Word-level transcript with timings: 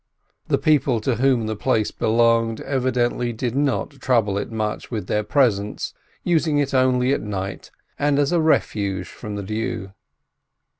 The 0.47 0.57
people 0.57 0.99
to 1.01 1.17
whom 1.17 1.45
the 1.45 1.55
place 1.55 1.91
belonged 1.91 2.59
evidently 2.61 3.31
did 3.31 3.55
not 3.55 3.91
trouble 4.01 4.35
it 4.39 4.51
much 4.51 4.89
with 4.89 5.05
their 5.05 5.23
presence, 5.23 5.93
using 6.23 6.57
it 6.57 6.73
only 6.73 7.13
at 7.13 7.21
night, 7.21 7.69
and 7.99 8.17
as 8.17 8.31
a 8.31 8.41
refuge 8.41 9.07
from 9.09 9.35
the 9.35 9.43
dew. 9.43 9.91